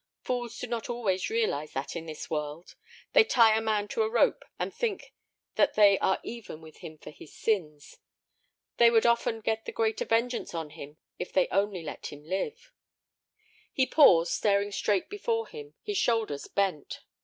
[0.23, 2.73] Fools do not always realize that in this world.
[3.13, 5.13] They tie a man to a rope, and think
[5.57, 7.97] that they are even with him for his sins.
[8.77, 12.71] They would often get the greater vengeance on him if they only let him live."
[13.71, 17.01] He paused, staring straight before him, his shoulders bent.